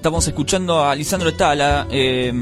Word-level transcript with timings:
Estamos 0.00 0.26
escuchando 0.26 0.82
a 0.82 0.94
Lisandro 0.94 1.34
Tala. 1.34 1.86
eh, 1.90 2.32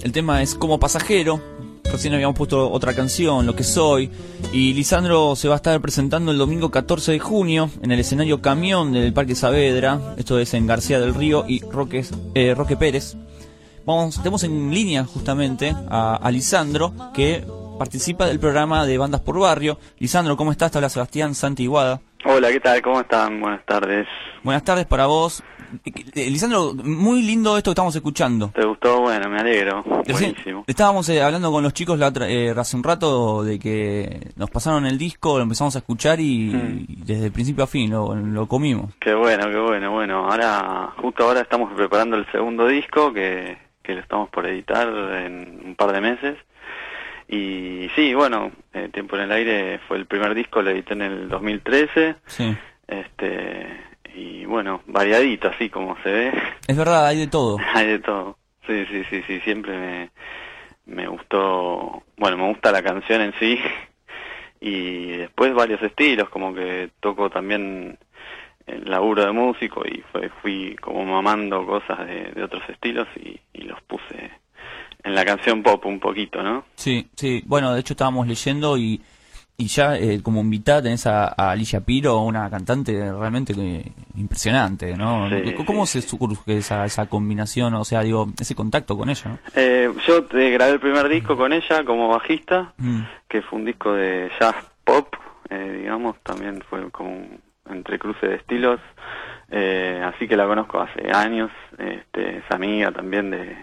el 0.00 0.12
tema 0.12 0.42
es 0.42 0.54
Como 0.54 0.78
Pasajero. 0.78 1.42
Recién 1.90 2.14
habíamos 2.14 2.36
puesto 2.36 2.70
otra 2.70 2.94
canción, 2.94 3.46
Lo 3.46 3.56
que 3.56 3.64
soy. 3.64 4.12
Y 4.52 4.74
Lisandro 4.74 5.34
se 5.34 5.48
va 5.48 5.54
a 5.54 5.56
estar 5.56 5.80
presentando 5.80 6.30
el 6.30 6.38
domingo 6.38 6.70
14 6.70 7.10
de 7.10 7.18
junio 7.18 7.68
en 7.82 7.90
el 7.90 7.98
escenario 7.98 8.40
Camión 8.40 8.92
del 8.92 9.12
Parque 9.12 9.34
Saavedra. 9.34 10.14
Esto 10.18 10.38
es 10.38 10.54
en 10.54 10.68
García 10.68 11.00
del 11.00 11.16
Río 11.16 11.46
y 11.48 11.60
eh, 12.34 12.54
Roque 12.54 12.76
Pérez. 12.76 13.16
Vamos, 13.84 14.18
tenemos 14.18 14.44
en 14.44 14.72
línea 14.72 15.04
justamente 15.04 15.74
a, 15.88 16.14
a 16.14 16.30
Lisandro 16.30 16.94
que 17.12 17.44
participa 17.76 18.26
del 18.26 18.38
programa 18.38 18.86
de 18.86 18.98
Bandas 18.98 19.22
por 19.22 19.36
Barrio. 19.36 19.80
Lisandro, 19.98 20.36
¿cómo 20.36 20.52
estás? 20.52 20.70
Te 20.70 20.78
habla 20.78 20.88
Sebastián 20.88 21.34
Santiguada. 21.34 22.02
Hola, 22.24 22.50
¿qué 22.50 22.60
tal? 22.60 22.82
¿Cómo 22.82 23.00
están? 23.00 23.40
Buenas 23.40 23.64
tardes. 23.64 24.06
Buenas 24.42 24.62
tardes 24.62 24.84
para 24.86 25.06
vos. 25.06 25.42
Eh, 25.84 26.30
Lisandro, 26.30 26.74
muy 26.74 27.22
lindo 27.22 27.56
esto 27.56 27.70
que 27.70 27.72
estamos 27.72 27.94
escuchando. 27.96 28.48
¿Te 28.54 28.64
gustó? 28.66 29.00
Bueno, 29.02 29.28
me 29.30 29.38
alegro. 29.38 29.82
Recién 30.04 30.32
Buenísimo. 30.32 30.64
Estábamos 30.66 31.08
eh, 31.08 31.22
hablando 31.22 31.50
con 31.50 31.62
los 31.62 31.72
chicos 31.72 31.98
la 31.98 32.08
otra- 32.08 32.28
eh, 32.28 32.50
hace 32.56 32.76
un 32.76 32.82
rato 32.82 33.42
de 33.44 33.58
que 33.58 34.32
nos 34.36 34.50
pasaron 34.50 34.84
el 34.86 34.98
disco, 34.98 35.36
lo 35.38 35.44
empezamos 35.44 35.74
a 35.76 35.78
escuchar 35.78 36.20
y, 36.20 36.50
Mm. 36.50 36.84
y 36.88 36.96
desde 37.04 37.30
principio 37.30 37.64
a 37.64 37.66
fin 37.68 37.90
lo, 37.90 38.14
lo 38.14 38.46
comimos. 38.46 38.92
Qué 39.00 39.14
bueno, 39.14 39.48
qué 39.48 39.58
bueno. 39.58 39.90
Bueno, 39.92 40.30
ahora, 40.30 40.92
justo 40.98 41.24
ahora 41.24 41.40
estamos 41.40 41.72
preparando 41.74 42.16
el 42.16 42.30
segundo 42.32 42.66
disco 42.66 43.12
que, 43.12 43.56
que 43.82 43.94
lo 43.94 44.00
estamos 44.00 44.28
por 44.30 44.46
editar 44.46 44.88
en 44.88 45.62
un 45.64 45.74
par 45.76 45.92
de 45.92 46.00
meses. 46.00 46.36
Y 47.32 47.88
sí, 47.94 48.12
bueno, 48.12 48.50
eh, 48.74 48.88
Tiempo 48.92 49.14
en 49.14 49.22
el 49.22 49.30
Aire 49.30 49.78
fue 49.86 49.98
el 49.98 50.06
primer 50.06 50.34
disco, 50.34 50.62
lo 50.62 50.70
edité 50.70 50.94
en 50.94 51.02
el 51.02 51.28
2013. 51.28 52.16
Sí. 52.26 52.56
Este, 52.88 53.68
y 54.16 54.44
bueno, 54.46 54.82
variadito, 54.86 55.46
así 55.46 55.70
como 55.70 55.96
se 56.02 56.10
ve. 56.10 56.32
Es 56.66 56.76
verdad, 56.76 57.06
hay 57.06 57.18
de 57.18 57.28
todo. 57.28 57.58
Hay 57.74 57.86
de 57.86 57.98
todo. 58.00 58.36
Sí, 58.66 58.84
sí, 58.90 59.04
sí, 59.08 59.22
sí, 59.28 59.40
siempre 59.40 59.78
me, 59.78 60.10
me 60.86 61.06
gustó, 61.06 62.02
bueno, 62.16 62.36
me 62.36 62.48
gusta 62.48 62.72
la 62.72 62.82
canción 62.82 63.20
en 63.20 63.32
sí 63.38 63.60
y 64.60 65.12
después 65.12 65.54
varios 65.54 65.80
estilos, 65.82 66.28
como 66.30 66.52
que 66.52 66.90
toco 66.98 67.30
también 67.30 67.96
el 68.66 68.90
laburo 68.90 69.24
de 69.24 69.30
músico 69.30 69.84
y 69.86 70.02
fue, 70.10 70.30
fui 70.42 70.76
como 70.80 71.04
mamando 71.04 71.64
cosas 71.64 72.06
de, 72.08 72.32
de 72.32 72.42
otros 72.42 72.68
estilos 72.68 73.06
y, 73.16 73.40
y 73.52 73.62
los 73.62 73.80
puse 73.82 74.30
en 75.04 75.14
la 75.14 75.24
canción 75.24 75.62
pop 75.62 75.84
un 75.86 75.98
poquito, 76.00 76.42
¿no? 76.42 76.64
Sí, 76.76 77.08
sí. 77.16 77.42
Bueno, 77.46 77.72
de 77.74 77.80
hecho 77.80 77.94
estábamos 77.94 78.26
leyendo 78.26 78.76
y, 78.76 79.00
y 79.56 79.66
ya 79.66 79.96
eh, 79.96 80.20
como 80.22 80.40
invitada 80.40 80.82
tenés 80.82 81.06
a, 81.06 81.28
a 81.28 81.50
Alicia 81.52 81.80
Piro, 81.80 82.18
una 82.20 82.48
cantante 82.50 82.92
realmente 83.12 83.54
que- 83.54 83.92
impresionante, 84.16 84.96
¿no? 84.96 85.28
Sí, 85.28 85.54
¿Cómo 85.66 85.86
sí. 85.86 86.00
se 86.00 86.08
surge 86.08 86.58
esa, 86.58 86.84
esa 86.84 87.06
combinación, 87.08 87.74
o 87.74 87.84
sea, 87.84 88.02
digo, 88.02 88.28
ese 88.40 88.54
contacto 88.54 88.96
con 88.96 89.10
ella? 89.10 89.30
¿no? 89.30 89.38
Eh, 89.54 89.90
yo 90.06 90.26
eh, 90.38 90.50
grabé 90.50 90.72
el 90.72 90.80
primer 90.80 91.08
disco 91.08 91.36
con 91.36 91.52
ella 91.52 91.84
como 91.84 92.08
bajista 92.08 92.72
Mm, 92.78 93.00
que 93.28 93.42
fue 93.42 93.58
un 93.58 93.64
disco 93.64 93.92
de 93.92 94.30
jazz 94.40 94.54
pop, 94.84 95.14
eh, 95.50 95.78
digamos, 95.82 96.16
también 96.22 96.62
fue 96.68 96.90
como 96.90 97.10
un 97.10 97.40
entrecruce 97.70 98.26
de 98.26 98.34
estilos, 98.36 98.80
eh, 99.50 100.00
así 100.04 100.26
que 100.28 100.36
la 100.36 100.46
conozco 100.46 100.80
hace 100.80 101.10
años, 101.12 101.50
este, 101.78 102.38
es 102.38 102.44
amiga 102.50 102.90
también 102.92 103.30
de, 103.30 103.56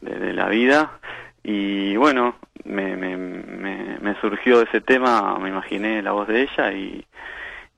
de, 0.00 0.18
de 0.18 0.32
la 0.32 0.48
vida, 0.48 0.98
y 1.42 1.96
bueno, 1.96 2.36
me, 2.64 2.96
me, 2.96 3.16
me, 3.16 3.98
me 4.00 4.14
surgió 4.20 4.62
ese 4.62 4.80
tema, 4.80 5.38
me 5.38 5.50
imaginé 5.50 6.02
la 6.02 6.12
voz 6.12 6.28
de 6.28 6.42
ella 6.42 6.72
y, 6.72 7.04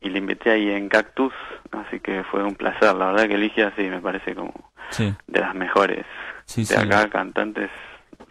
y 0.00 0.10
la 0.10 0.18
invité 0.18 0.50
ahí 0.50 0.70
en 0.70 0.88
Cactus, 0.88 1.32
así 1.72 2.00
que 2.00 2.22
fue 2.24 2.42
un 2.44 2.54
placer, 2.54 2.94
la 2.94 3.06
verdad 3.12 3.28
que 3.28 3.38
Ligia 3.38 3.72
sí 3.76 3.82
me 3.84 4.00
parece 4.00 4.34
como 4.34 4.52
sí, 4.90 5.12
de 5.26 5.40
las 5.40 5.54
mejores 5.54 6.06
Sí, 6.44 6.62
de 6.62 6.66
sí. 6.66 6.74
acá, 6.76 7.08
cantantes, 7.08 7.70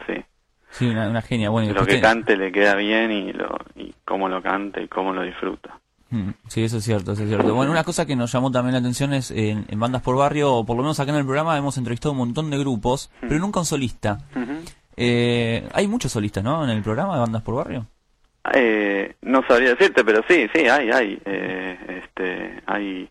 sí 0.07 0.23
sí, 0.69 0.87
una, 0.87 1.09
una 1.09 1.21
genia. 1.21 1.49
Bueno, 1.49 1.69
y 1.71 1.73
lo 1.73 1.85
que 1.85 1.93
te- 1.95 2.01
cante 2.01 2.37
le 2.37 2.51
queda 2.51 2.75
bien 2.75 3.11
y 3.11 3.33
lo 3.33 3.57
y 3.75 3.93
cómo 4.05 4.29
lo 4.29 4.41
canta 4.41 4.81
y 4.81 4.87
cómo 4.87 5.13
lo 5.13 5.21
disfruta. 5.23 5.79
Sí, 6.47 6.63
eso 6.63 6.77
es 6.77 6.83
cierto, 6.83 7.13
eso 7.13 7.23
es 7.23 7.29
cierto. 7.29 7.53
Bueno, 7.53 7.71
una 7.71 7.83
cosa 7.83 8.05
que 8.05 8.15
nos 8.15 8.31
llamó 8.31 8.51
también 8.51 8.73
la 8.73 8.79
atención 8.79 9.13
es 9.13 9.31
en, 9.31 9.65
en 9.67 9.79
Bandas 9.79 10.01
por 10.01 10.15
Barrio, 10.17 10.53
o 10.53 10.65
por 10.65 10.77
lo 10.77 10.83
menos 10.83 10.99
acá 10.99 11.11
en 11.11 11.17
el 11.17 11.25
programa 11.25 11.57
hemos 11.57 11.77
entrevistado 11.77 12.11
un 12.11 12.19
montón 12.19 12.49
de 12.49 12.57
grupos, 12.57 13.11
pero 13.21 13.39
nunca 13.39 13.59
un 13.59 13.65
solista. 13.65 14.19
Eh, 14.97 15.67
hay 15.73 15.87
muchos 15.87 16.11
solistas, 16.11 16.43
¿no? 16.43 16.63
En 16.63 16.69
el 16.69 16.81
programa 16.81 17.15
de 17.15 17.19
Bandas 17.21 17.41
por 17.41 17.55
Barrio. 17.55 17.85
Eh, 18.53 19.15
no 19.21 19.43
sabría 19.47 19.69
decirte, 19.69 20.03
pero 20.03 20.23
sí, 20.27 20.47
sí, 20.53 20.67
hay, 20.67 20.91
hay, 20.91 21.19
eh, 21.25 22.01
este, 22.03 22.61
hay, 22.67 23.09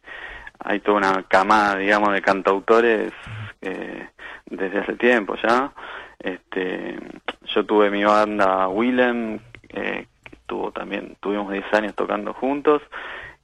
hay 0.61 0.81
toda 0.81 0.99
una 0.99 1.23
camada, 1.25 1.77
digamos, 1.77 2.13
de 2.13 2.23
cantautores 2.23 3.13
eh, 3.61 4.09
desde 4.47 4.79
hace 4.79 4.95
tiempo 4.95 5.35
ya. 5.43 5.73
Este, 6.19 6.99
yo 7.55 7.67
tuve 7.67 7.91
mi 7.91 8.05
banda 8.05 8.69
Willem, 8.69 9.41
eh, 9.69 10.07
tuvo 10.47 10.73
también, 10.73 11.17
tuvimos 11.21 11.53
10 11.53 11.65
años 11.73 11.95
tocando 11.95 12.33
juntos 12.35 12.83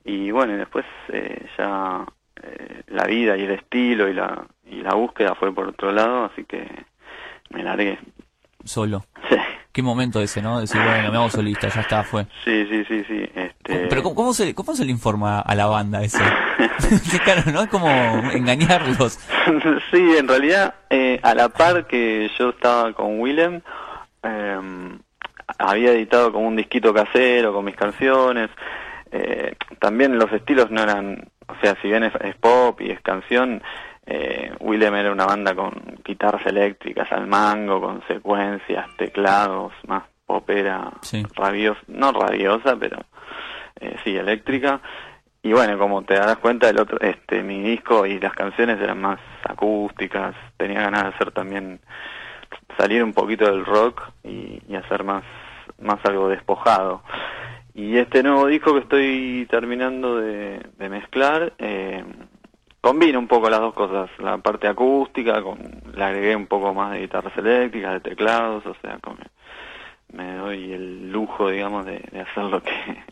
y 0.05 0.31
bueno, 0.31 0.55
y 0.55 0.56
después 0.56 0.84
eh, 1.09 1.47
ya 1.59 2.05
eh, 2.43 2.83
la 2.88 3.05
vida 3.05 3.37
y 3.37 3.44
el 3.44 3.53
estilo 3.53 4.09
y 4.09 4.15
la 4.15 4.47
y 4.71 4.83
la 4.83 4.94
búsqueda 4.94 5.34
fue 5.34 5.53
por 5.53 5.69
otro 5.69 5.91
lado, 5.93 6.25
así 6.27 6.44
que 6.44 6.66
me 7.50 7.62
largué. 7.62 7.99
Solo. 8.65 9.05
Sí. 9.28 9.37
Qué 9.72 9.83
momento 9.83 10.21
ese, 10.21 10.43
¿no? 10.43 10.61
Decir, 10.61 10.81
bueno, 10.83 11.11
me 11.11 11.16
hago 11.16 11.31
solista, 11.31 11.69
ya 11.69 11.81
está, 11.81 12.03
fue. 12.03 12.27
Sí, 12.44 12.66
sí, 12.69 12.84
sí, 12.87 13.05
sí. 13.06 13.28
Este... 13.34 13.87
Pero 13.88 14.03
¿cómo, 14.03 14.15
cómo 14.15 14.32
se, 14.32 14.55
¿cómo 14.55 14.75
se 14.75 14.84
le 14.84 14.91
informa 14.91 15.41
a 15.41 15.55
la 15.55 15.67
banda 15.67 16.03
eso? 16.03 16.19
Claro, 17.25 17.43
¿no? 17.53 17.62
Es 17.62 17.69
como 17.69 17.88
engañarlos. 17.88 19.19
sí, 19.91 20.17
en 20.19 20.28
realidad, 20.28 20.75
eh, 20.91 21.21
a 21.22 21.34
la 21.34 21.49
par 21.49 21.87
que 21.87 22.31
yo 22.38 22.50
estaba 22.50 22.93
con 22.93 23.21
Willem, 23.21 23.61
eh, 24.22 24.61
había 25.60 25.93
editado 25.93 26.32
como 26.32 26.48
un 26.48 26.56
disquito 26.56 26.93
casero 26.94 27.53
con 27.53 27.65
mis 27.65 27.76
canciones. 27.76 28.50
Eh, 29.12 29.54
también 29.78 30.19
los 30.19 30.32
estilos 30.32 30.71
no 30.71 30.82
eran, 30.82 31.28
o 31.48 31.54
sea, 31.60 31.76
si 31.82 31.88
bien 31.88 32.04
es, 32.04 32.15
es 32.21 32.34
pop 32.37 32.81
y 32.81 32.91
es 32.91 33.00
canción, 33.00 33.62
eh, 34.06 34.53
Willem 34.60 34.94
era 34.94 35.12
una 35.12 35.26
banda 35.26 35.54
con 35.54 35.72
guitarras 36.04 36.44
eléctricas 36.47 37.10
al 37.12 37.26
mango, 37.26 37.81
con 37.81 38.03
secuencias, 38.06 38.87
teclados, 38.97 39.72
más 39.87 40.04
popera, 40.26 40.93
Sí. 41.03 41.25
rabiosa, 41.34 41.81
no 41.88 42.12
rabiosa, 42.12 42.76
pero 42.76 42.99
eh, 43.81 43.97
sí, 44.04 44.16
eléctrica. 44.16 44.81
Y 45.43 45.53
bueno, 45.53 45.78
como 45.78 46.03
te 46.03 46.15
darás 46.15 46.37
cuenta, 46.37 46.69
el 46.69 46.78
otro, 46.78 47.00
este, 47.00 47.43
mi 47.43 47.60
disco 47.62 48.04
y 48.06 48.20
las 48.20 48.34
canciones 48.34 48.78
eran 48.81 49.00
más 49.00 49.19
acústicas. 49.43 50.34
Tenía 50.56 50.82
ganas 50.82 51.03
de 51.04 51.09
hacer 51.09 51.31
también 51.32 51.81
salir 52.76 53.03
un 53.03 53.12
poquito 53.15 53.47
del 53.47 53.65
rock 53.65 54.03
y, 54.22 54.60
y 54.69 54.76
hacer 54.76 55.03
más, 55.03 55.25
más 55.78 55.98
algo 56.04 56.28
despojado. 56.28 57.03
Y 57.75 57.97
este 57.97 58.22
nuevo 58.22 58.47
disco 58.47 58.75
que 58.75 58.81
estoy 58.81 59.47
terminando 59.50 60.16
de, 60.16 60.60
de 60.76 60.88
mezclar 60.88 61.53
eh, 61.58 62.04
combina 62.81 63.19
un 63.19 63.28
poco 63.28 63.48
las 63.48 63.60
dos 63.60 63.75
cosas, 63.75 64.10
la 64.19 64.38
parte 64.38 64.66
acústica, 64.66 65.42
con, 65.42 65.58
le 65.94 66.04
agregué 66.04 66.34
un 66.34 66.47
poco 66.47 66.75
más 66.75 66.92
de 66.92 67.00
guitarras 67.00 67.36
eléctricas, 67.36 67.94
de 67.94 68.10
teclados, 68.10 68.64
o 68.66 68.75
sea, 68.82 68.98
como 69.00 69.19
me 70.12 70.34
doy 70.36 70.72
el 70.72 71.12
lujo, 71.12 71.50
digamos, 71.50 71.87
de, 71.87 72.02
de 72.10 72.20
hacer 72.20 72.44
lo 72.44 72.62
que 72.62 72.72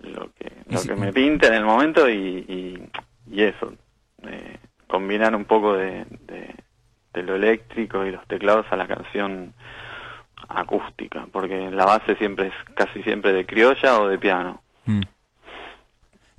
lo 0.00 0.30
que, 0.34 0.52
lo 0.68 0.82
que 0.82 0.94
me 0.94 1.12
pinta 1.12 1.48
en 1.48 1.54
el 1.54 1.64
momento 1.64 2.08
y, 2.08 2.14
y, 2.14 2.88
y 3.30 3.42
eso, 3.42 3.72
eh, 4.22 4.58
combinar 4.86 5.34
un 5.34 5.44
poco 5.44 5.74
de, 5.74 6.04
de, 6.26 6.54
de 7.12 7.22
lo 7.22 7.34
eléctrico 7.34 8.04
y 8.06 8.12
los 8.12 8.24
teclados 8.26 8.66
a 8.70 8.76
la 8.76 8.86
canción 8.86 9.54
acústica, 10.48 11.26
porque 11.32 11.70
la 11.70 11.84
base 11.84 12.16
siempre 12.16 12.48
es 12.48 12.54
casi 12.74 13.02
siempre 13.02 13.32
de 13.32 13.46
criolla 13.46 14.00
o 14.00 14.08
de 14.08 14.18
piano. 14.18 14.60
Mm. 14.86 15.02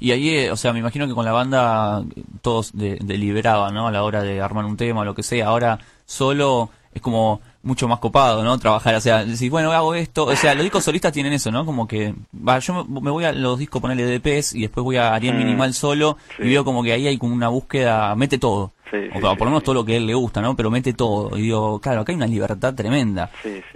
Y 0.02 0.12
ahí, 0.12 0.30
eh, 0.30 0.52
o 0.52 0.56
sea, 0.56 0.72
me 0.72 0.80
imagino 0.80 1.08
que 1.08 1.14
con 1.14 1.26
la 1.26 1.34
banda 1.34 2.02
eh, 2.16 2.24
todos 2.42 2.72
de- 2.76 3.00
deliberaban, 3.02 3.74
¿no? 3.74 3.88
A 3.88 3.92
la 3.92 4.04
hora 4.04 4.22
de 4.24 4.40
armar 4.42 4.64
un 4.66 4.78
tema 4.78 5.02
o 5.02 5.06
lo 5.06 5.14
que 5.14 5.24
sea. 5.24 5.48
Ahora 5.48 5.78
solo 6.06 6.70
es 6.94 7.02
como 7.02 7.42
mucho 7.64 7.90
más 7.90 8.00
copado, 8.00 8.42
¿no? 8.42 8.58
Trabajar, 8.58 8.96
o 8.96 9.02
sea, 9.02 9.26
decir, 9.26 9.52
bueno, 9.52 9.74
hago 9.74 9.94
esto. 9.94 10.24
O 10.26 10.36
sea, 10.38 10.54
los 10.56 10.64
discos 10.64 10.86
solistas 10.86 11.12
tienen 11.12 11.34
eso, 11.34 11.52
¿no? 11.52 11.66
Como 11.66 11.86
que, 11.86 12.16
va, 12.34 12.60
yo 12.60 12.86
me, 12.86 13.02
me 13.02 13.12
voy 13.12 13.26
a 13.26 13.34
los 13.34 13.60
discos 13.60 13.82
ponerle 13.82 14.06
DPs 14.06 14.56
y 14.56 14.62
después 14.62 14.86
voy 14.86 14.96
a 14.96 15.14
Ariel 15.14 15.36
Mm. 15.36 15.40
Minimal 15.40 15.74
solo 15.74 16.18
Sí. 16.38 16.44
y 16.44 16.50
veo 16.50 16.64
como 16.64 16.82
que 16.82 16.94
ahí 16.94 17.06
hay 17.06 17.18
como 17.18 17.36
una 17.36 17.50
búsqueda, 17.50 18.16
mete 18.16 18.38
todo. 18.38 18.72
Sí, 18.92 18.98
o 19.14 19.16
sí, 19.16 19.22
por 19.22 19.42
lo 19.42 19.46
menos 19.46 19.64
todo 19.64 19.76
lo 19.76 19.86
que 19.86 19.94
a 19.94 19.98
él 19.98 20.08
le 20.08 20.14
gusta, 20.14 20.42
¿no? 20.42 20.56
Pero 20.56 20.72
mete 20.72 20.94
todo. 20.94 21.38
Y 21.38 21.44
digo, 21.44 21.80
claro, 21.80 22.02
acá 22.02 22.12
hay 22.12 22.16
una 22.16 22.28
libertad 22.28 22.74
tremenda. 22.74 23.30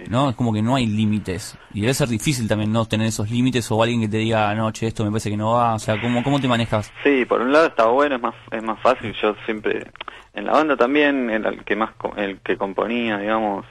¿no? 0.08 0.30
Es 0.30 0.36
como 0.36 0.52
que 0.52 0.62
no 0.62 0.74
hay 0.74 0.86
límites. 0.86 1.56
Y 1.72 1.82
debe 1.82 1.94
ser 1.94 2.08
difícil 2.08 2.48
también 2.48 2.72
no 2.72 2.84
tener 2.86 3.06
esos 3.06 3.30
límites 3.30 3.70
o 3.70 3.82
alguien 3.82 4.00
que 4.00 4.08
te 4.08 4.18
diga, 4.18 4.54
no, 4.54 4.70
che, 4.72 4.86
esto 4.86 5.04
me 5.04 5.10
parece 5.10 5.30
que 5.30 5.36
no 5.36 5.52
va. 5.52 5.74
O 5.74 5.78
sea, 5.78 6.00
¿cómo, 6.00 6.22
cómo 6.24 6.40
te 6.40 6.48
manejas? 6.48 6.92
Sí, 7.02 7.24
por 7.24 7.40
un 7.40 7.52
lado 7.52 7.66
está 7.66 7.86
bueno, 7.86 8.16
es 8.16 8.22
más 8.22 8.34
es 8.50 8.62
más 8.62 8.80
fácil. 8.80 9.14
Yo 9.20 9.34
siempre 9.44 9.86
en 10.34 10.46
la 10.46 10.52
banda 10.52 10.76
también 10.76 11.30
era 11.30 11.50
el 11.50 11.64
que 11.64 11.76
más 11.76 11.90
el 12.16 12.40
que 12.40 12.56
componía, 12.56 13.18
digamos, 13.18 13.64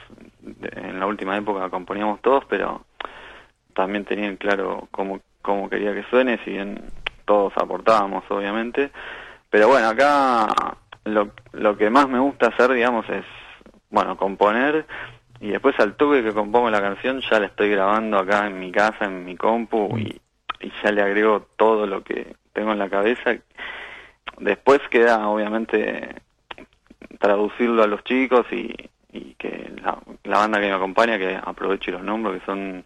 en 0.62 0.98
la 0.98 1.06
última 1.06 1.36
época 1.36 1.68
componíamos 1.68 2.20
todos, 2.22 2.44
pero 2.48 2.84
también 3.74 4.04
tenían 4.04 4.36
claro 4.36 4.88
cómo 4.90 5.20
cómo 5.42 5.68
quería 5.68 5.92
que 5.92 6.04
suene, 6.04 6.38
si 6.44 6.52
bien 6.52 6.82
todos 7.26 7.52
aportábamos, 7.56 8.24
obviamente. 8.30 8.90
Pero 9.50 9.68
bueno, 9.68 9.88
acá 9.88 10.48
lo, 11.04 11.30
lo 11.52 11.76
que 11.76 11.90
más 11.90 12.08
me 12.08 12.18
gusta 12.18 12.48
hacer, 12.48 12.72
digamos, 12.72 13.08
es, 13.08 13.24
bueno, 13.90 14.16
componer 14.16 14.86
y 15.40 15.48
después 15.48 15.78
al 15.78 15.94
toque 15.96 16.22
que 16.22 16.32
compongo 16.32 16.70
la 16.70 16.80
canción 16.80 17.20
ya 17.20 17.38
la 17.38 17.46
estoy 17.46 17.70
grabando 17.70 18.18
acá 18.18 18.46
en 18.46 18.58
mi 18.58 18.72
casa, 18.72 19.04
en 19.04 19.24
mi 19.24 19.36
compu 19.36 19.96
y, 19.98 20.20
y 20.60 20.72
ya 20.82 20.90
le 20.90 21.02
agrego 21.02 21.46
todo 21.56 21.86
lo 21.86 22.02
que 22.02 22.34
tengo 22.52 22.72
en 22.72 22.78
la 22.78 22.88
cabeza. 22.88 23.36
Después 24.38 24.80
queda, 24.90 25.28
obviamente, 25.28 26.22
traducirlo 27.18 27.82
a 27.82 27.86
los 27.86 28.02
chicos 28.04 28.46
y, 28.50 28.74
y 29.12 29.34
que 29.34 29.70
la, 29.82 29.98
la, 30.24 30.38
banda 30.38 30.60
que 30.60 30.68
me 30.68 30.72
acompaña, 30.72 31.18
que 31.18 31.38
aprovecho 31.42 31.90
y 31.90 31.94
los 31.94 32.02
nombres, 32.02 32.40
que 32.40 32.46
son 32.46 32.84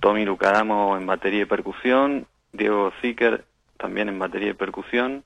Tommy 0.00 0.24
Lucadamo 0.24 0.96
en 0.96 1.06
batería 1.06 1.42
y 1.42 1.46
percusión, 1.46 2.26
Diego 2.52 2.92
Zicker 3.00 3.44
también 3.76 4.08
en 4.08 4.18
batería 4.18 4.50
y 4.50 4.54
percusión, 4.54 5.24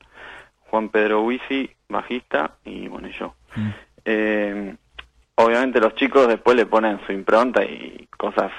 Juan 0.69 0.89
Pedro 0.89 1.23
Huisi, 1.23 1.69
bajista, 1.89 2.51
y 2.65 2.87
bueno, 2.87 3.07
y 3.07 3.13
yo. 3.13 3.33
Mm. 3.55 3.69
Eh, 4.05 4.75
obviamente 5.35 5.79
los 5.79 5.95
chicos 5.95 6.27
después 6.27 6.55
le 6.55 6.65
ponen 6.65 6.99
su 7.05 7.11
impronta 7.11 7.63
y 7.63 8.07
cosas 8.17 8.51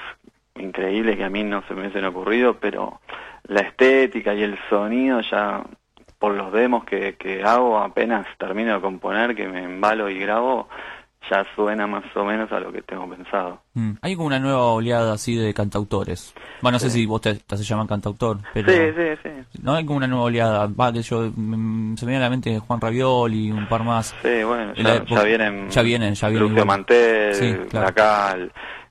increíbles 0.55 1.17
que 1.17 1.23
a 1.23 1.29
mí 1.29 1.43
no 1.43 1.63
se 1.67 1.73
me 1.73 1.81
hubiesen 1.81 2.05
ocurrido, 2.05 2.55
pero 2.59 2.99
la 3.47 3.61
estética 3.61 4.33
y 4.33 4.43
el 4.43 4.57
sonido 4.69 5.21
ya 5.21 5.63
por 6.19 6.33
los 6.33 6.51
demos 6.51 6.83
que, 6.83 7.15
que 7.15 7.43
hago 7.43 7.77
apenas 7.77 8.27
termino 8.37 8.75
de 8.75 8.81
componer, 8.81 9.35
que 9.35 9.47
me 9.47 9.63
embalo 9.63 10.09
y 10.09 10.19
grabo, 10.19 10.67
ya 11.29 11.45
suena 11.55 11.85
más 11.87 12.03
o 12.15 12.23
menos 12.23 12.51
a 12.51 12.59
lo 12.59 12.71
que 12.71 12.81
tengo 12.81 13.09
pensado. 13.09 13.61
Mm. 13.73 13.91
Hay 14.01 14.15
como 14.15 14.27
una 14.27 14.39
nueva 14.39 14.63
oleada 14.73 15.13
así 15.13 15.35
de 15.35 15.53
cantautores. 15.53 16.33
Bueno, 16.61 16.75
no 16.75 16.79
sé 16.79 16.89
si 16.89 17.05
vos 17.05 17.21
te, 17.21 17.35
te 17.35 17.57
se 17.57 17.63
llaman 17.63 17.87
cantautor, 17.87 18.39
pero... 18.53 18.71
Sí, 18.71 18.79
sí, 18.95 19.19
sí. 19.23 19.59
No 19.61 19.73
hay 19.73 19.85
como 19.85 19.97
una 19.97 20.07
nueva 20.07 20.25
oleada. 20.25 20.67
Va, 20.67 20.91
que 20.91 21.01
yo, 21.01 21.31
mm, 21.35 21.95
se 21.97 22.05
me 22.05 22.11
viene 22.11 22.25
a 22.25 22.27
la 22.27 22.29
mente 22.29 22.59
Juan 22.59 22.81
Ravioli 22.81 23.47
y 23.47 23.51
un 23.51 23.67
par 23.67 23.83
más. 23.83 24.15
Sí, 24.21 24.43
bueno, 24.43 24.73
ya, 24.75 25.03
ya 25.05 25.23
vienen... 25.23 25.69
Ya 25.69 25.81
vienen, 25.81 26.13
ya 26.15 26.29
vienen. 26.29 26.49
Lucio 26.49 26.65
Mantel, 26.65 27.33
sí, 27.35 27.55
claro. 27.69 28.49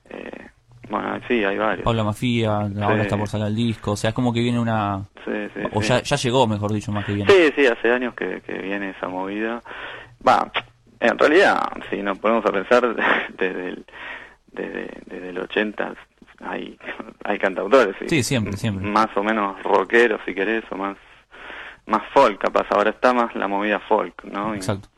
eh, 0.09 0.47
bueno, 0.89 1.19
sí, 1.27 1.43
hay 1.43 1.57
varios. 1.57 1.83
Paula 1.83 2.03
Mafia, 2.03 2.55
ahora 2.55 3.01
está 3.03 3.17
por 3.17 3.27
salir 3.27 3.47
el 3.47 3.55
disco. 3.55 3.91
O 3.91 3.95
sea, 3.95 4.09
es 4.09 4.13
como 4.13 4.33
que 4.33 4.39
viene 4.39 4.59
una... 4.59 5.03
Sí, 5.25 5.31
sí, 5.53 5.61
o 5.71 5.81
Ya, 5.81 6.01
ya 6.01 6.15
llegó, 6.15 6.47
mejor 6.47 6.73
dicho, 6.73 6.91
más 6.91 7.05
que 7.05 7.13
viene. 7.13 7.31
Sí, 7.31 7.53
sí, 7.55 7.67
hace 7.67 7.91
años 7.91 8.13
que, 8.15 8.41
que 8.41 8.53
viene 8.53 8.91
esa 8.91 9.07
movida. 9.07 9.61
Va, 10.27 10.51
en 10.99 11.17
realidad, 11.17 11.59
si 11.89 12.01
nos 12.01 12.19
ponemos 12.19 12.45
a 12.45 12.51
pensar, 12.51 12.95
desde 13.37 13.69
el, 13.69 13.85
desde, 14.51 14.89
desde 15.05 15.29
el 15.29 15.39
80 15.39 15.95
hay, 16.41 16.77
hay 17.23 17.39
cantautores. 17.39 17.95
¿sí? 18.07 18.23
siempre, 18.23 18.53
siempre. 18.57 18.87
Más 18.87 19.09
o 19.15 19.23
menos 19.23 19.61
rockeros, 19.63 20.21
si 20.25 20.33
querés, 20.33 20.63
o 20.71 20.75
más, 20.75 20.97
más 21.85 22.03
folk, 22.13 22.39
capaz. 22.39 22.67
Ahora 22.71 22.91
está 22.91 23.13
más 23.13 23.33
la 23.35 23.47
movida 23.47 23.79
folk, 23.79 24.23
¿no? 24.25 24.53
Exacto. 24.53 24.89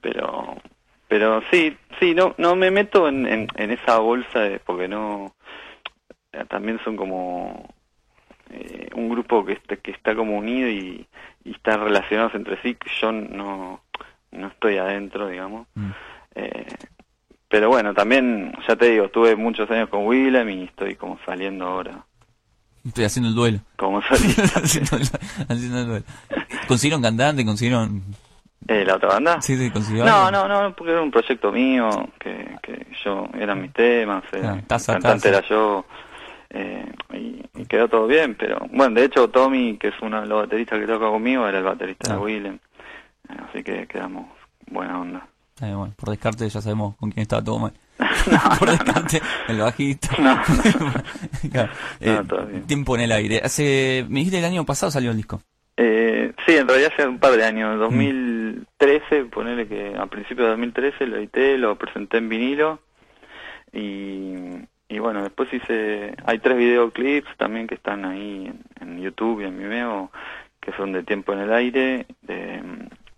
pero, 0.00 0.56
pero 1.08 1.42
sí, 1.50 1.76
sí, 2.00 2.14
no, 2.14 2.34
no 2.38 2.56
me 2.56 2.70
meto 2.70 3.08
en, 3.08 3.26
en, 3.26 3.48
en 3.56 3.70
esa 3.70 3.98
bolsa 3.98 4.40
de, 4.40 4.58
porque 4.60 4.88
no, 4.88 5.34
también 6.48 6.80
son 6.84 6.96
como 6.96 7.74
eh, 8.50 8.88
un 8.94 9.08
grupo 9.08 9.44
que 9.44 9.54
está, 9.54 9.76
que 9.76 9.92
está 9.92 10.14
como 10.14 10.36
unido 10.36 10.68
y, 10.68 11.06
y 11.44 11.52
están 11.52 11.80
relacionados 11.80 12.34
entre 12.34 12.60
sí, 12.62 12.74
que 12.74 12.90
yo 13.00 13.12
no 13.12 13.83
no 14.34 14.48
estoy 14.48 14.78
adentro, 14.78 15.28
digamos. 15.28 15.66
Mm. 15.74 15.90
Eh, 16.34 16.66
pero 17.48 17.68
bueno, 17.68 17.94
también, 17.94 18.52
ya 18.66 18.76
te 18.76 18.90
digo, 18.90 19.04
estuve 19.04 19.36
muchos 19.36 19.70
años 19.70 19.88
con 19.88 20.06
Willem 20.06 20.48
y 20.50 20.64
estoy 20.64 20.96
como 20.96 21.18
saliendo 21.24 21.66
ahora. 21.66 22.04
Estoy 22.84 23.04
haciendo 23.04 23.28
el 23.28 23.34
duelo. 23.34 23.60
Como 23.76 24.02
salí. 24.02 24.28
haciendo, 24.62 24.96
el, 24.96 25.02
haciendo, 25.48 25.78
el, 25.78 25.86
duelo. 25.86 26.04
¿Consiguieron 26.66 27.02
cantante? 27.02 27.44
¿Consiguieron...? 27.44 28.02
Eh, 28.66 28.84
¿La 28.84 28.96
otra 28.96 29.10
banda? 29.10 29.42
Sí, 29.42 29.56
sí, 29.56 29.70
consiguieron. 29.70 30.10
No, 30.10 30.30
no, 30.30 30.48
no, 30.48 30.74
porque 30.74 30.92
era 30.92 31.02
un 31.02 31.10
proyecto 31.10 31.52
mío, 31.52 32.08
que, 32.18 32.56
que 32.62 32.86
yo, 33.04 33.28
eran 33.38 33.60
mis 33.60 33.72
temas, 33.74 34.24
eh, 34.32 34.42
ah, 34.42 34.58
taza, 34.66 34.94
cantante 34.94 35.30
taza. 35.30 35.38
era 35.38 35.48
yo, 35.48 35.84
eh, 36.48 36.90
y, 37.12 37.60
y, 37.60 37.66
quedó 37.66 37.88
todo 37.88 38.06
bien, 38.06 38.34
pero, 38.36 38.66
bueno, 38.72 38.98
de 38.98 39.04
hecho 39.04 39.28
Tommy, 39.28 39.76
que 39.76 39.88
es 39.88 39.94
uno 40.00 40.22
de 40.22 40.26
los 40.26 40.44
bateristas 40.44 40.78
que 40.78 40.86
toca 40.86 41.06
conmigo, 41.06 41.46
era 41.46 41.58
el 41.58 41.64
baterista 41.64 42.12
ah. 42.12 42.16
de 42.16 42.22
Willem. 42.22 42.58
Así 43.28 43.62
que 43.62 43.86
quedamos 43.86 44.26
buena 44.66 45.00
onda. 45.00 45.28
Eh, 45.60 45.72
bueno, 45.72 45.94
por 45.96 46.10
descarte 46.10 46.48
ya 46.48 46.60
sabemos 46.60 46.96
con 46.96 47.10
quién 47.12 47.22
estaba 47.22 47.42
todo 47.42 47.58
mal. 47.58 47.72
no, 47.98 48.38
por 48.58 48.70
descarte, 48.70 49.20
el 49.48 49.58
bajito. 49.58 50.08
No, 50.18 50.40
claro. 51.50 51.72
eh, 52.00 52.62
tiempo 52.66 52.96
en 52.96 53.02
el 53.02 53.12
aire. 53.12 53.40
Hace, 53.42 54.04
me 54.08 54.20
dijiste 54.20 54.38
el 54.38 54.44
año 54.44 54.64
pasado 54.64 54.90
salió 54.90 55.12
el 55.12 55.16
disco. 55.16 55.40
Eh, 55.76 56.32
sí, 56.46 56.56
en 56.56 56.68
realidad 56.68 56.92
hace 56.92 57.06
un 57.06 57.18
par 57.18 57.32
de 57.32 57.44
años, 57.44 57.78
2013, 57.78 59.24
mm. 59.24 59.30
ponele 59.30 59.66
que 59.66 59.94
a 59.96 60.06
principios 60.06 60.46
de 60.46 60.50
2013 60.50 61.06
lo 61.06 61.16
edité, 61.16 61.58
lo 61.58 61.76
presenté 61.76 62.18
en 62.18 62.28
vinilo 62.28 62.80
y, 63.72 64.34
y 64.88 64.98
bueno, 65.00 65.22
después 65.22 65.52
hice, 65.52 66.14
hay 66.24 66.38
tres 66.38 66.56
videoclips 66.56 67.36
también 67.38 67.66
que 67.66 67.74
están 67.74 68.04
ahí 68.04 68.46
en, 68.46 68.60
en 68.80 69.02
YouTube 69.02 69.40
y 69.40 69.46
en 69.46 69.58
Vimeo 69.58 70.12
que 70.64 70.72
son 70.72 70.92
de 70.92 71.02
Tiempo 71.02 71.32
en 71.34 71.40
el 71.40 71.52
Aire, 71.52 72.06
de 72.22 72.62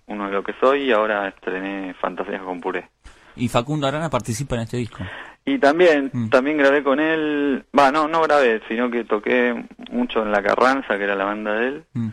uno 0.06 0.26
de 0.26 0.32
lo 0.32 0.43
que 0.43 0.55
soy 0.61 0.85
y 0.85 0.93
ahora 0.93 1.29
estrené 1.29 1.94
Fantasías 1.94 2.43
con 2.43 2.61
Puré. 2.61 2.88
¿Y 3.37 3.49
Facundo 3.49 3.87
Arana 3.87 4.08
participa 4.08 4.55
en 4.55 4.62
este 4.62 4.79
disco? 4.79 5.05
Y 5.44 5.58
también, 5.58 6.11
mm. 6.12 6.29
también 6.31 6.56
grabé 6.56 6.82
con 6.82 6.99
él, 6.99 7.64
va, 7.79 7.93
no, 7.93 8.08
no 8.08 8.23
grabé, 8.23 8.62
sino 8.69 8.91
que 8.91 9.05
toqué 9.05 9.55
mucho 9.91 10.23
en 10.23 10.32
La 10.32 10.43
Carranza, 10.43 10.97
que 10.97 11.05
era 11.05 11.14
la 11.14 11.25
banda 11.25 11.53
de 11.55 11.67
él. 11.69 11.85
Mm. 11.93 12.08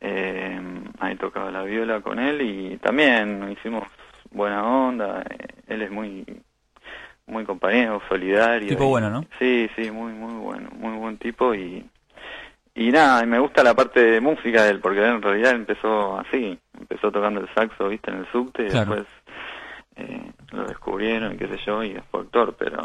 Eh, 0.00 0.60
ahí 1.00 1.16
tocaba 1.16 1.50
la 1.50 1.62
viola 1.64 2.00
con 2.00 2.20
él 2.20 2.40
y 2.40 2.76
también 2.78 3.50
hicimos 3.50 3.84
buena 4.30 4.64
onda. 4.64 5.22
Eh, 5.22 5.46
él 5.66 5.82
es 5.82 5.90
muy 5.90 6.24
muy 7.26 7.44
compañero, 7.44 8.00
solidario. 8.08 8.68
Tipo 8.68 8.88
bueno, 8.88 9.10
¿no? 9.10 9.24
Sí, 9.38 9.68
sí, 9.76 9.90
muy 9.90 10.12
muy 10.12 10.34
bueno, 10.34 10.70
muy 10.78 10.96
buen 10.96 11.18
tipo 11.18 11.54
y 11.54 11.84
y 12.78 12.92
nada, 12.92 13.26
me 13.26 13.40
gusta 13.40 13.64
la 13.64 13.74
parte 13.74 14.00
de 14.00 14.20
música 14.20 14.62
de 14.62 14.70
él, 14.70 14.80
porque 14.80 15.04
en 15.04 15.20
realidad 15.20 15.50
empezó 15.50 16.16
así, 16.16 16.56
empezó 16.88 17.10
tocando 17.10 17.40
el 17.40 17.48
saxo, 17.54 17.88
viste, 17.88 18.10
en 18.10 18.18
el 18.18 18.32
subte, 18.32 18.62
y 18.62 18.70
después 18.70 19.04
eh, 19.96 20.32
lo 20.52 20.64
descubrieron, 20.64 21.34
y 21.34 21.36
qué 21.36 21.48
sé 21.48 21.58
yo, 21.66 21.82
y 21.82 21.94
después 21.94 22.24
actor, 22.24 22.54
pero... 22.58 22.78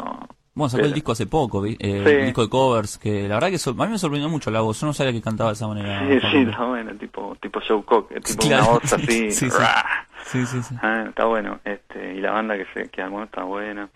Bueno, 0.56 0.68
sacó 0.68 0.84
el 0.84 0.92
disco 0.92 1.12
hace 1.12 1.26
poco, 1.26 1.66
eh, 1.66 1.76
el 1.80 2.26
disco 2.26 2.42
de 2.42 2.48
covers, 2.48 2.98
que 2.98 3.26
la 3.26 3.34
verdad 3.34 3.50
que 3.50 3.58
a 3.68 3.86
mí 3.86 3.92
me 3.92 3.98
sorprendió 3.98 4.28
mucho 4.28 4.52
la 4.52 4.60
voz, 4.60 4.80
yo 4.80 4.86
no 4.86 4.92
sabía 4.92 5.12
que 5.12 5.20
cantaba 5.20 5.50
de 5.50 5.54
esa 5.54 5.66
manera. 5.66 6.06
Sí, 6.06 6.20
sí, 6.30 6.36
está 6.48 6.64
bueno, 6.64 6.94
tipo, 6.94 7.36
tipo 7.40 7.60
Joe 7.66 7.82
Cocker, 7.82 8.22
tipo 8.22 8.46
una 8.46 8.62
voz 8.62 8.92
así, 8.92 9.30
sí, 9.32 9.50
sí, 9.50 10.46
sí, 10.46 10.62
sí, 10.62 10.74
Ah, 10.80 11.06
está 11.08 11.24
bueno, 11.24 11.58
este, 11.64 12.14
y 12.14 12.20
la 12.20 12.30
banda 12.30 12.56
que 12.56 12.66
se 12.72 12.88
que 12.88 13.02
armó 13.02 13.24
está 13.24 13.42
buena. 13.42 13.88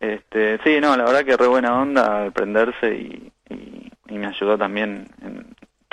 Este, 0.00 0.58
sí, 0.64 0.80
no, 0.80 0.96
la 0.96 1.04
verdad 1.04 1.24
que 1.24 1.36
re 1.36 1.46
buena 1.46 1.78
onda 1.78 2.22
al 2.22 2.32
prenderse 2.32 2.96
y, 2.96 3.32
y 3.50 3.92
y 4.12 4.18
me 4.18 4.26
ayudó 4.26 4.58
también 4.58 5.08
en, 5.22 5.38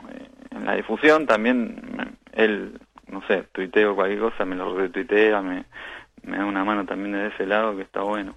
eh, 0.10 0.30
en, 0.52 0.66
la 0.66 0.76
difusión, 0.76 1.26
también 1.26 2.18
él, 2.34 2.80
no 3.12 3.22
sé, 3.28 3.44
tuiteo 3.52 3.96
cualquier 3.96 4.20
cosa, 4.20 4.46
me 4.46 4.56
lo 4.56 4.76
retuitea, 4.76 5.42
me, 5.42 5.66
me 6.24 6.38
da 6.38 6.46
una 6.46 6.64
mano 6.64 6.86
también 6.86 7.14
de 7.14 7.28
ese 7.28 7.46
lado 7.46 7.76
que 7.76 7.84
está 7.84 8.02
bueno. 8.02 8.36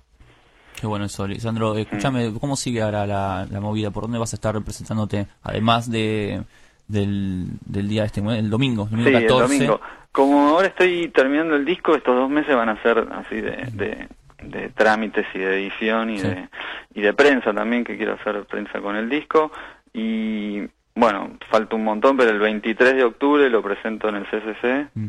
Qué 0.80 0.86
bueno 0.86 1.04
eso, 1.04 1.26
Lisandro. 1.26 1.76
Escúchame, 1.76 2.30
mm. 2.30 2.38
¿cómo 2.38 2.56
sigue 2.56 2.82
ahora 2.82 3.06
la, 3.06 3.46
la, 3.50 3.60
movida? 3.60 3.90
¿Por 3.90 4.04
dónde 4.04 4.18
vas 4.18 4.32
a 4.32 4.36
estar 4.36 4.54
representándote? 4.54 5.26
Además 5.42 5.90
de 5.90 6.42
del, 6.88 7.46
del 7.64 7.88
día 7.88 8.04
este, 8.04 8.20
el 8.20 8.50
domingo, 8.50 8.84
el 8.84 8.90
domingo 8.90 9.08
sí, 9.08 9.26
14. 9.26 9.26
el 9.26 9.48
domingo. 9.48 9.80
Como 10.10 10.48
ahora 10.48 10.68
estoy 10.68 11.08
terminando 11.08 11.56
el 11.56 11.64
disco, 11.64 11.94
estos 11.94 12.14
dos 12.14 12.28
meses 12.28 12.54
van 12.54 12.68
a 12.68 12.82
ser 12.82 13.08
así 13.12 13.40
de, 13.40 13.68
de, 13.72 14.08
de 14.42 14.68
trámites 14.70 15.26
y 15.34 15.38
de 15.38 15.54
edición 15.54 16.10
y, 16.10 16.18
sí. 16.18 16.28
de, 16.28 16.48
y 16.94 17.00
de 17.00 17.14
prensa 17.14 17.54
también, 17.54 17.84
que 17.84 17.96
quiero 17.96 18.14
hacer 18.14 18.44
prensa 18.44 18.80
con 18.80 18.96
el 18.96 19.08
disco. 19.08 19.52
Y 19.94 20.62
bueno, 20.94 21.38
falta 21.50 21.76
un 21.76 21.84
montón, 21.84 22.16
pero 22.16 22.30
el 22.30 22.38
23 22.38 22.96
de 22.96 23.04
octubre 23.04 23.48
lo 23.48 23.62
presento 23.62 24.08
en 24.08 24.16
el 24.16 24.26
CCC. 24.26 24.90
Mm. 24.94 25.08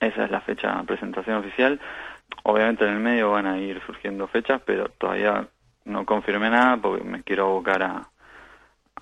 Esa 0.00 0.24
es 0.24 0.30
la 0.30 0.40
fecha 0.40 0.76
de 0.76 0.84
presentación 0.84 1.36
oficial. 1.38 1.80
Obviamente 2.42 2.84
en 2.84 2.94
el 2.94 3.00
medio 3.00 3.30
van 3.30 3.46
a 3.46 3.58
ir 3.58 3.80
surgiendo 3.86 4.26
fechas, 4.28 4.60
pero 4.64 4.88
todavía 4.88 5.48
no 5.84 6.04
confirmé 6.04 6.50
nada 6.50 6.76
porque 6.76 7.04
me 7.04 7.22
quiero 7.22 7.46
abocar 7.46 7.82
a, 7.82 8.08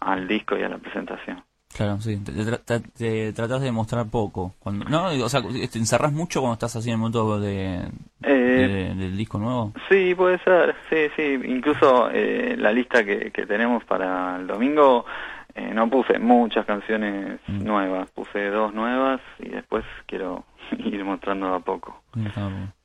al 0.00 0.28
disco 0.28 0.56
y 0.56 0.62
a 0.62 0.68
la 0.68 0.78
presentación. 0.78 1.42
Claro, 1.74 1.98
sí. 2.00 2.18
Te, 2.18 2.32
te, 2.58 2.80
te, 2.80 3.32
tratas 3.32 3.62
de 3.62 3.72
mostrar 3.72 4.06
poco. 4.10 4.54
Cuando, 4.58 4.84
¿No? 4.84 5.06
O 5.24 5.28
sea, 5.28 5.40
¿te 5.42 5.78
encerras 5.78 6.12
mucho 6.12 6.40
cuando 6.40 6.54
estás 6.54 6.76
así 6.76 6.90
en 6.90 6.94
el 6.94 6.98
momento 6.98 7.40
de, 7.40 7.76
eh, 8.22 8.32
de, 8.32 8.94
del 8.94 9.16
disco 9.16 9.38
nuevo? 9.38 9.72
Sí, 9.88 10.14
puede 10.14 10.38
ser. 10.40 10.74
Sí, 10.90 11.08
sí. 11.16 11.40
Incluso 11.44 12.10
eh, 12.12 12.56
la 12.58 12.72
lista 12.72 13.04
que, 13.04 13.30
que 13.30 13.46
tenemos 13.46 13.84
para 13.84 14.36
el 14.36 14.46
domingo 14.46 15.06
eh, 15.54 15.72
no 15.74 15.88
puse 15.90 16.18
muchas 16.18 16.64
canciones 16.66 17.40
mm. 17.46 17.64
nuevas. 17.64 18.10
Puse 18.10 18.48
dos 18.48 18.72
nuevas 18.74 19.20
y 19.38 19.48
después 19.50 19.84
quiero 20.06 20.44
ir 20.78 21.04
mostrando 21.04 21.54
a 21.54 21.60
poco. 21.60 22.02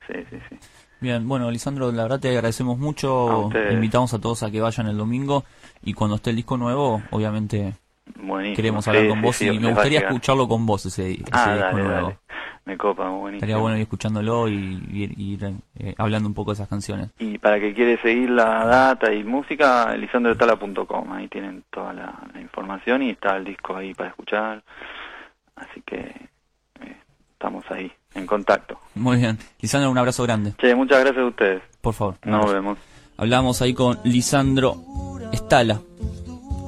Sí, 0.06 0.14
sí, 0.30 0.38
sí. 0.48 0.58
Bien, 1.00 1.28
bueno, 1.28 1.50
Lisandro, 1.50 1.92
la 1.92 2.02
verdad 2.02 2.20
te 2.20 2.30
agradecemos 2.30 2.78
mucho. 2.78 3.50
Invitamos 3.70 4.12
a 4.14 4.20
todos 4.20 4.42
a 4.42 4.50
que 4.50 4.60
vayan 4.60 4.88
el 4.88 4.96
domingo 4.96 5.44
y 5.82 5.94
cuando 5.94 6.16
esté 6.16 6.30
el 6.30 6.36
disco 6.36 6.56
nuevo, 6.56 7.02
obviamente 7.10 7.74
Buenísimo. 8.16 8.56
Queremos 8.56 8.88
hablar 8.88 9.02
sí, 9.04 9.08
con 9.08 9.22
vos 9.22 9.36
sí, 9.36 9.48
y 9.48 9.58
me 9.58 9.68
gustaría 9.68 10.00
escucharlo 10.00 10.48
con 10.48 10.66
vos 10.66 10.86
ese, 10.86 11.12
ese 11.12 11.24
ah, 11.32 11.52
disco 11.52 11.66
dale, 11.66 11.82
nuevo. 11.82 12.02
Dale. 12.02 12.18
me 12.64 12.76
copa, 12.76 13.08
buenísimo. 13.08 13.36
Estaría 13.36 13.56
bueno 13.56 13.76
ir 13.76 13.82
escuchándolo 13.82 14.48
y 14.48 14.82
ir, 14.92 15.18
ir, 15.18 15.54
eh, 15.78 15.94
hablando 15.98 16.28
un 16.28 16.34
poco 16.34 16.50
de 16.50 16.54
esas 16.54 16.68
canciones. 16.68 17.10
Y 17.18 17.38
para 17.38 17.60
que 17.60 17.74
quiere 17.74 18.00
seguir 18.00 18.30
la 18.30 18.64
data 18.64 19.12
y 19.12 19.24
música, 19.24 19.94
lisandrotala.com, 19.96 21.12
ahí 21.12 21.28
tienen 21.28 21.64
toda 21.70 21.92
la, 21.92 22.18
la 22.32 22.40
información 22.40 23.02
y 23.02 23.10
está 23.10 23.36
el 23.36 23.44
disco 23.44 23.76
ahí 23.76 23.94
para 23.94 24.10
escuchar. 24.10 24.62
Así 25.56 25.82
que 25.84 25.96
eh, 25.96 26.96
estamos 27.32 27.64
ahí, 27.70 27.90
en 28.14 28.26
contacto. 28.26 28.78
Muy 28.94 29.18
bien. 29.18 29.38
Lisandro, 29.60 29.90
un 29.90 29.98
abrazo 29.98 30.22
grande. 30.24 30.54
Che, 30.58 30.74
muchas 30.74 31.00
gracias 31.00 31.22
a 31.24 31.26
ustedes. 31.26 31.62
Por 31.80 31.94
favor. 31.94 32.16
Nos 32.24 32.52
vemos. 32.52 32.78
Hablamos 33.16 33.60
ahí 33.62 33.74
con 33.74 33.98
Lisandro 34.04 34.76
Estala, 35.32 35.80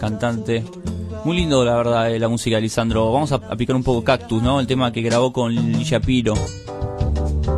cantante. 0.01 0.65
Muy 1.25 1.37
lindo, 1.37 1.65
la 1.65 1.77
verdad, 1.77 2.11
eh, 2.11 2.19
la 2.19 2.29
música 2.29 2.57
de 2.57 2.63
Lisandro. 2.63 3.13
Vamos 3.13 3.31
a, 3.33 3.37
a 3.37 3.57
picar 3.57 3.77
un 3.77 3.83
poco 3.83 4.03
Cactus, 4.03 4.43
¿no? 4.43 4.59
El 4.59 4.67
tema 4.67 4.91
que 4.91 5.03
grabó 5.03 5.33
con 5.33 5.55
Lili 5.55 5.85
Shapiro. 5.85 6.35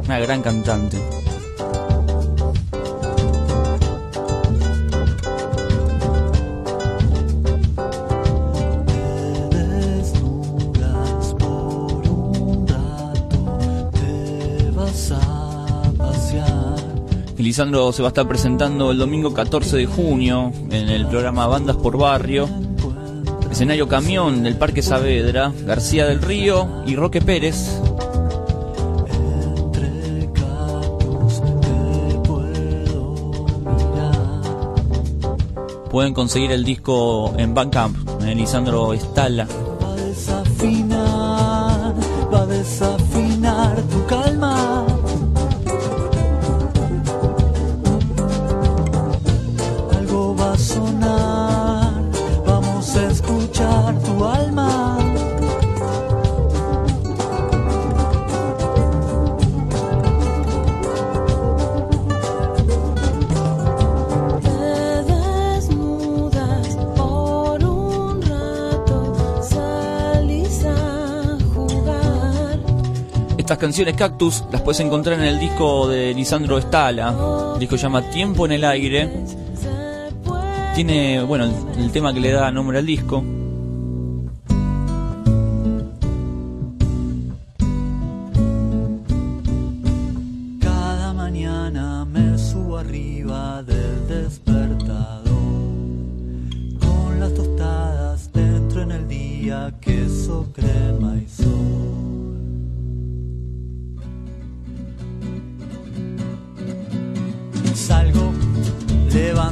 Una 0.05 0.19
gran 0.19 0.43
cantante. 0.43 0.99
Lisandro 17.39 17.93
se 17.93 18.03
va 18.03 18.09
a 18.09 18.11
estar 18.11 18.27
presentando 18.27 18.93
el 18.93 18.99
domingo 18.99 19.35
14 19.35 19.77
de 19.77 19.87
junio 19.87 20.53
en 20.71 20.89
el 20.89 21.07
programa 21.07 21.47
Bandas 21.47 21.77
por 21.77 21.99
Barrio. 21.99 22.49
Escenario 23.53 23.87
Camión 23.87 24.43
del 24.43 24.57
Parque 24.57 24.81
Saavedra, 24.81 25.53
García 25.67 26.07
del 26.07 26.23
Río 26.23 26.83
y 26.87 26.97
Roque 26.97 27.21
Pérez. 27.21 27.79
Pueden 35.91 36.15
conseguir 36.15 36.51
el 36.51 36.65
disco 36.65 37.35
en 37.37 37.53
Bandcamp, 37.53 38.23
en 38.23 38.39
Lisandro 38.39 38.95
Estala. 38.95 39.47
Canciones 73.63 73.95
Cactus 73.95 74.43
las 74.51 74.61
puedes 74.61 74.81
encontrar 74.81 75.21
en 75.21 75.25
el 75.25 75.39
disco 75.39 75.87
de 75.87 76.13
Lisandro 76.15 76.59
Estala. 76.59 77.53
El 77.55 77.61
disco 77.61 77.77
se 77.77 77.85
llama 77.85 78.03
Tiempo 78.11 78.45
en 78.45 78.51
el 78.51 78.65
Aire. 78.65 79.09
Tiene, 80.75 81.23
bueno, 81.23 81.49
el 81.79 81.93
tema 81.93 82.13
que 82.13 82.19
le 82.19 82.33
da 82.33 82.51
nombre 82.51 82.79
al 82.79 82.87
disco. 82.87 83.23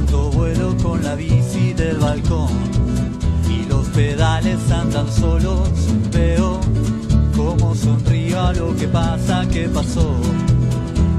Levanto 0.01 0.31
vuelo 0.31 0.75
con 0.81 1.03
la 1.03 1.15
bici 1.15 1.73
del 1.73 1.97
balcón 1.97 2.49
y 3.49 3.67
los 3.67 3.87
pedales 3.89 4.59
andan 4.71 5.11
solos. 5.11 5.69
Veo 6.11 6.59
cómo 7.35 7.75
sonrío 7.75 8.39
a 8.41 8.53
lo 8.53 8.75
que 8.75 8.87
pasa, 8.87 9.45
que 9.51 9.67
pasó 9.67 10.15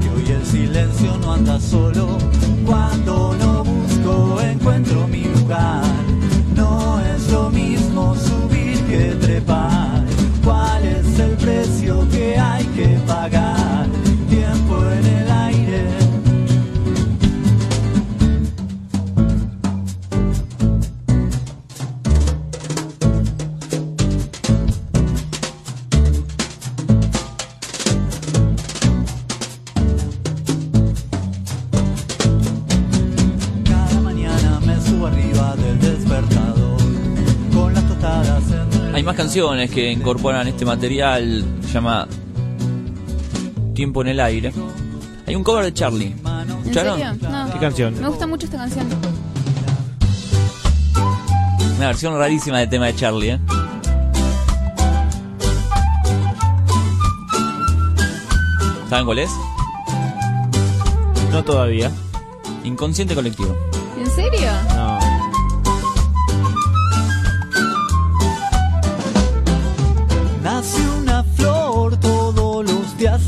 que 0.01 0.09
hoy 0.09 0.35
el 0.35 0.45
silencio 0.45 1.17
no 1.21 1.33
anda 1.33 1.59
solo. 1.59 2.17
Cuando 2.65 3.35
no 3.39 3.63
busco, 3.63 4.41
encuentro 4.41 5.07
mi 5.07 5.23
lugar. 5.23 5.83
No 6.55 6.99
es 6.99 7.31
lo 7.31 7.49
mismo 7.49 8.15
subir 8.15 8.79
que 8.85 9.15
trepar. 9.21 10.03
¿Cuál 10.43 10.85
es 10.85 11.19
el 11.19 11.37
precio 11.37 12.07
que 12.09 12.37
hay 12.37 12.65
que 12.65 12.87
pagar? 13.07 13.62
Canciones 39.33 39.71
que 39.71 39.91
incorporan 39.91 40.47
este 40.47 40.63
material. 40.63 41.43
Se 41.63 41.69
llama 41.69 42.07
Tiempo 43.73 44.03
en 44.03 44.09
el 44.09 44.19
Aire. 44.19 44.53
Hay 45.25 45.33
un 45.33 45.43
cover 45.43 45.65
de 45.65 45.73
Charlie. 45.73 46.13
¿En 46.23 46.51
¿Escucharon? 46.59 46.99
No. 47.19 47.51
¿Qué 47.51 47.57
canción? 47.57 47.99
Me 47.99 48.09
gusta 48.09 48.27
mucho 48.27 48.45
esta 48.45 48.59
canción. 48.59 48.85
Una 51.77 51.87
versión 51.87 52.15
rarísima 52.15 52.59
del 52.59 52.69
tema 52.69 52.85
de 52.85 52.95
Charlie, 52.95 53.29
¿eh? 53.31 53.39
¿Saben 58.87 59.05
cuál 59.05 59.17
es? 59.17 59.31
No 61.31 61.43
todavía. 61.43 61.91
Inconsciente 62.63 63.15
colectivo. 63.15 63.57
¿En 63.97 64.11
serio? 64.11 64.51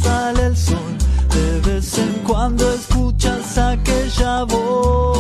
Sale 0.06 0.46
el 0.48 0.58
sol. 0.58 0.92
De 1.34 1.60
vez 1.68 1.98
en 1.98 2.14
cuando 2.28 2.64
escuchas 2.74 3.58
aquella 3.58 4.44
voz, 4.44 5.15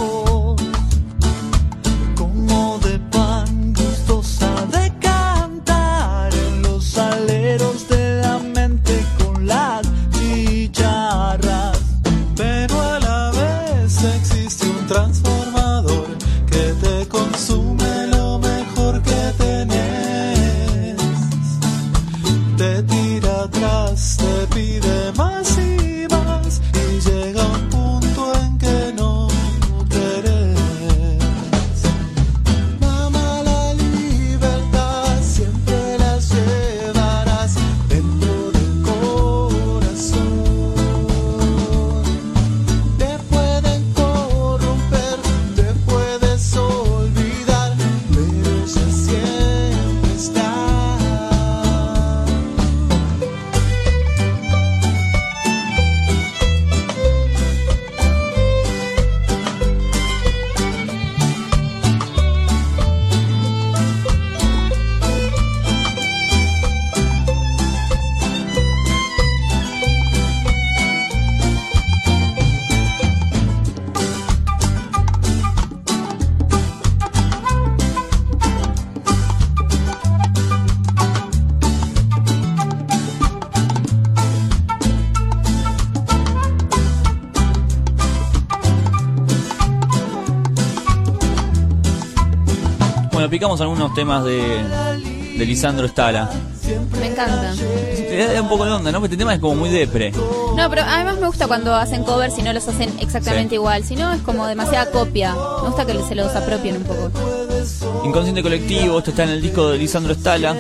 picamos 93.46 93.62
algunos 93.62 93.94
temas 93.94 94.26
de, 94.26 94.42
de 95.38 95.46
Lisandro 95.46 95.88
Stala. 95.88 96.32
Me 97.00 97.06
encanta. 97.12 97.54
Da 97.54 98.42
un 98.42 98.50
poco 98.50 98.66
de 98.66 98.72
onda, 98.72 98.92
¿no? 98.92 98.98
Porque 99.00 99.14
este 99.14 99.18
tema 99.22 99.36
es 99.36 99.40
como 99.40 99.54
muy 99.54 99.70
depre. 99.70 100.12
No, 100.58 100.68
pero 100.68 100.82
además 100.82 101.20
me 101.20 101.28
gusta 101.28 101.46
cuando 101.46 101.76
hacen 101.76 102.04
covers 102.04 102.40
y 102.40 102.42
no 102.42 102.54
los 102.54 102.68
hacen 102.68 102.92
exactamente 103.00 103.50
Sí. 103.50 103.56
igual. 103.56 103.84
Si 103.84 103.96
no, 103.96 104.12
es 104.14 104.22
como 104.24 104.48
demasiada 104.48 104.90
copia. 104.90 105.36
Me 105.62 105.68
gusta 105.68 105.86
que 105.86 105.94
se 106.08 106.16
los 106.16 106.36
apropien 106.36 106.78
un 106.78 106.84
poco. 106.86 107.12
Inconsciente 108.04 108.42
colectivo, 108.42 108.98
esto 108.98 109.12
está 109.12 109.26
en 109.26 109.30
el 109.30 109.42
disco 109.44 109.70
de 109.70 109.78
Lisandro 109.78 110.16
Stala. 110.16 110.56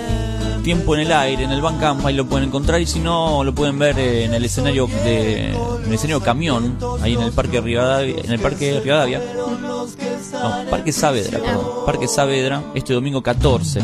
Tiempo 0.63 0.93
en 0.93 1.01
el 1.01 1.11
aire, 1.11 1.43
en 1.43 1.51
el 1.51 1.61
Bandcamp, 1.63 2.05
ahí 2.05 2.13
lo 2.13 2.27
pueden 2.27 2.49
encontrar 2.49 2.79
y 2.81 2.85
si 2.85 2.99
no 2.99 3.43
lo 3.43 3.53
pueden 3.55 3.79
ver 3.79 3.97
eh, 3.97 4.25
en 4.25 4.33
el 4.35 4.45
escenario 4.45 4.87
de 5.03 5.49
en 5.49 5.85
el 5.87 5.93
escenario 5.93 6.21
camión, 6.21 6.77
ahí 7.01 7.13
en 7.13 7.21
el 7.21 7.31
Parque 7.31 7.61
Rivadavia, 7.61 8.15
en 8.23 8.31
el 8.31 8.39
Parque 8.39 8.79
Rivadavia. 8.83 9.21
No, 10.33 10.69
Parque 10.69 10.91
Saavedra, 10.91 11.39
perdón. 11.39 11.85
Parque 11.85 12.07
Saavedra, 12.07 12.63
este 12.73 12.93
domingo 12.93 13.21
14. 13.21 13.81